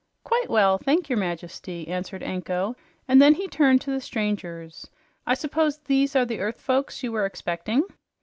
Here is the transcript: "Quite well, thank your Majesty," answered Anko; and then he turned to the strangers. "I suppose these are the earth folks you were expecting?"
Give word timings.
"Quite 0.23 0.49
well, 0.49 0.79
thank 0.79 1.09
your 1.09 1.19
Majesty," 1.19 1.87
answered 1.87 2.23
Anko; 2.23 2.75
and 3.07 3.21
then 3.21 3.35
he 3.35 3.47
turned 3.47 3.81
to 3.81 3.91
the 3.91 4.01
strangers. 4.01 4.89
"I 5.27 5.35
suppose 5.35 5.77
these 5.77 6.15
are 6.15 6.25
the 6.25 6.39
earth 6.39 6.59
folks 6.59 7.03
you 7.03 7.11
were 7.11 7.27
expecting?" 7.27 7.83